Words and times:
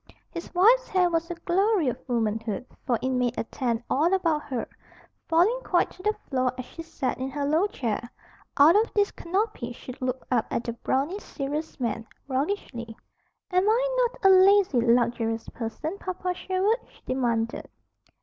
His 0.31 0.51
wife's 0.55 0.87
hair 0.87 1.11
was 1.11 1.29
"a 1.29 1.35
glory 1.35 1.87
of 1.87 2.01
womanhood," 2.09 2.65
for 2.87 2.97
it 3.03 3.09
made 3.11 3.37
a 3.37 3.43
tent 3.43 3.83
all 3.87 4.11
about 4.15 4.41
her, 4.45 4.67
falling 5.27 5.59
quite 5.63 5.91
to 5.91 6.01
the 6.01 6.15
floor 6.27 6.51
as 6.57 6.65
she 6.65 6.81
sat 6.81 7.19
in 7.19 7.29
her 7.29 7.45
low 7.45 7.67
chair. 7.67 8.09
Out 8.57 8.75
of 8.75 8.91
this 8.95 9.11
canopy 9.11 9.73
she 9.73 9.93
looked 10.01 10.25
up 10.31 10.47
at 10.49 10.63
the 10.63 10.73
brawny, 10.73 11.19
serious 11.19 11.79
man, 11.79 12.07
roguishly. 12.27 12.97
"Am 13.51 13.69
I 13.69 13.97
not 14.09 14.25
a 14.25 14.33
lazy, 14.35 14.81
luxurious 14.81 15.47
person, 15.49 15.99
Papa 15.99 16.33
Sherwood?" 16.33 16.77
she 16.89 17.03
demanded. 17.05 17.69